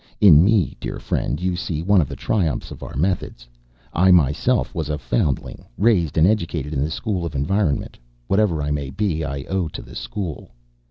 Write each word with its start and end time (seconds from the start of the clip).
In 0.19 0.43
me, 0.43 0.75
dear 0.79 0.97
friend, 0.97 1.39
you 1.39 1.55
see 1.55 1.83
one 1.83 2.01
of 2.01 2.07
the 2.09 2.15
triumphs 2.15 2.71
of 2.71 2.81
our 2.81 2.95
methods. 2.95 3.47
I 3.93 4.09
myself 4.09 4.73
was 4.73 4.89
a 4.89 4.97
foundling 4.97 5.63
raised 5.77 6.17
and 6.17 6.25
educated 6.25 6.73
in 6.73 6.83
the 6.83 6.89
School 6.89 7.23
of 7.23 7.35
Environment. 7.35 7.99
Whatever 8.25 8.63
I 8.63 8.71
may 8.71 8.89
be, 8.89 9.23
I 9.23 9.43
owe 9.43 9.67
to 9.67 9.81
the 9.83 9.93
School." 9.93 10.49